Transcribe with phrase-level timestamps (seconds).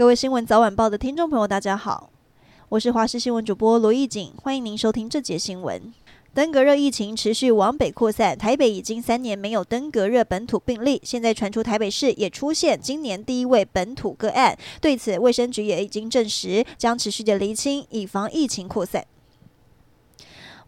[0.00, 2.08] 各位新闻早晚报的听众朋友，大家好，
[2.70, 5.92] 我是华视新闻主播罗艺锦，欢迎您收听这节新闻。
[6.32, 14.56] 登革热疫情持续往北扩散，台北已经三年没有登革热本土病例，现在传出台北市也出现今年第一位本土个案。
[14.80, 19.04] 对此，卫生局也已经证实，将持续的厘清，以防疫情扩散。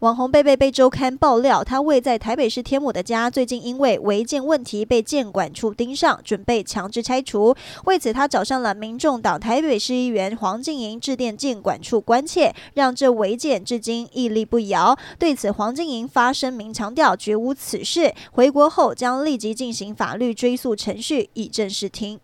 [0.03, 7.55] 网红贝贝被周刊爆料，他位在台北市天母的家，最近因为违建问题被建管处盯上，准备强制拆除。
[7.85, 14.93] 为此，他找上了民众党台北市议员黄瀞莹，致电建管处关切，让这违建至今屹立不摇。
[15.17, 18.13] 对此，黄瀞莹发声明强调，绝无此事。
[18.33, 22.19] 回国后将立即进行法律追诉程序，以正视听。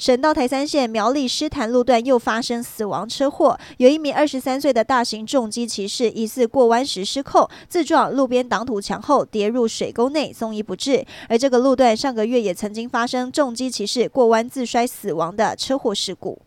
[0.00, 11.04] 省道台三线苗栗狮潭路段又发生死亡车祸，有一名二十三岁的大型重机骑士疑似过弯时失控，自撞路边挡土墙后跌入水沟内，送医不治。
[11.28, 16.40] 而这个路段上个月也曾经发生重机骑士过弯自摔死亡的车祸事故。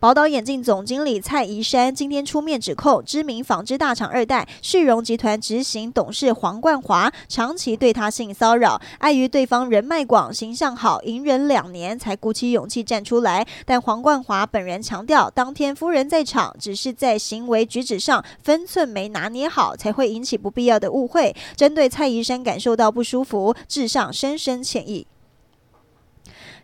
[0.00, 13.46] 宝岛眼镜总经理蔡宜山今天出面指控，知名纺织大厂二代世荣集团执行董事黄冠华长期对他性骚扰，碍于对方人脉广、形象好，隐忍两年才鼓起勇气站出来。
[13.64, 21.34] 但黄冠华本人强调，当天夫人在场，只是在行为举止上分寸没拿捏好，才会引起不必要的误会。
[21.56, 25.06] 针对蔡宜山感受到不舒服，致上深深歉意。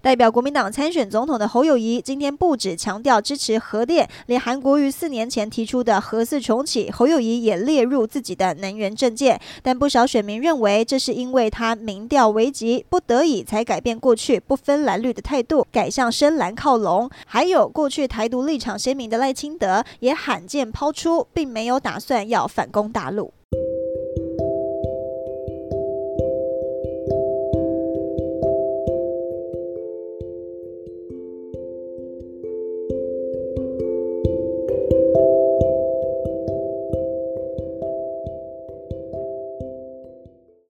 [0.03, 9.39] 代表国民党参选总统的侯友谊今天不止强调支持核电，连韩国瑜四年前提出的核四重启，侯友谊也列入自己的能源政见。
[9.62, 17.11] 但不少选民认为，这是因为他民调危急，不得已才改变过去不分蓝绿的态度，改向深蓝靠拢。
[17.27, 23.34] 还有过去台独立场鲜明的赖清德，也罕见抛出，并没有打算要反攻大陆。